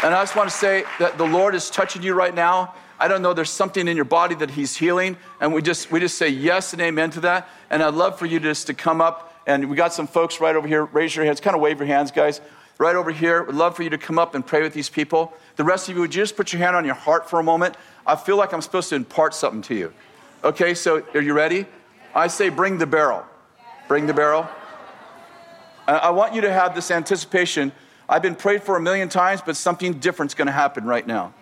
[0.04, 2.76] And I just want to say that the Lord is touching you right now.
[3.00, 5.16] I don't know, there's something in your body that He's healing.
[5.40, 7.48] And we just, we just say yes and amen to that.
[7.70, 9.34] And I'd love for you just to come up.
[9.48, 10.84] And we got some folks right over here.
[10.84, 12.40] Raise your hands, kind of wave your hands, guys.
[12.78, 13.42] Right over here.
[13.42, 15.34] We'd love for you to come up and pray with these people.
[15.56, 17.42] The rest of you, would you just put your hand on your heart for a
[17.42, 17.76] moment?
[18.06, 19.92] I feel like I'm supposed to impart something to you.
[20.44, 21.66] Okay, so are you ready?
[22.14, 23.24] I say, bring the barrel.
[23.88, 24.48] Bring the barrel.
[25.88, 27.72] I want you to have this anticipation.
[28.08, 31.34] I've been prayed for a million times, but something different's going to happen right now.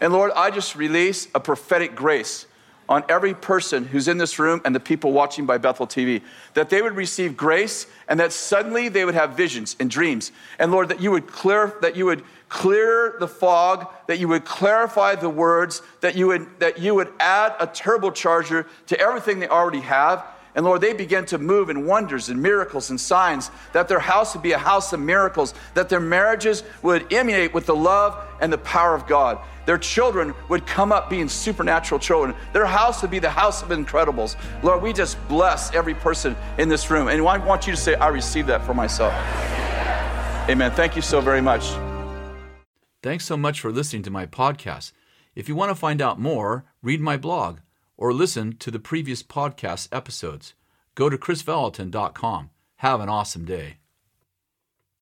[0.00, 2.46] And Lord, I just release a prophetic grace
[2.88, 6.22] on every person who's in this room and the people watching by Bethel TV,
[6.54, 10.32] that they would receive grace and that suddenly they would have visions and dreams.
[10.58, 14.44] And Lord, that you would clear, that you would clear the fog, that you would
[14.44, 19.48] clarify the words, that you would, that you would add a turbocharger to everything they
[19.48, 20.24] already have.
[20.54, 24.34] And Lord, they begin to move in wonders and miracles and signs, that their house
[24.34, 28.52] would be a house of miracles, that their marriages would emanate with the love and
[28.52, 29.38] the power of God.
[29.66, 32.34] Their children would come up being supernatural children.
[32.52, 34.36] Their house would be the house of incredibles.
[34.62, 37.08] Lord, we just bless every person in this room.
[37.08, 39.12] And I want you to say, I receive that for myself.
[40.48, 40.70] Amen.
[40.72, 41.72] Thank you so very much.
[43.02, 44.92] Thanks so much for listening to my podcast.
[45.34, 47.58] If you want to find out more, read my blog
[47.96, 50.54] or listen to the previous podcast episodes.
[50.94, 52.50] Go to krisvallotton.com.
[52.76, 53.78] Have an awesome day.